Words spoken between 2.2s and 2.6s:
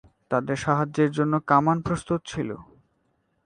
ছিল।